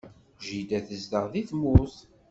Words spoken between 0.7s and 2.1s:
tezdeɣ deg tmurt.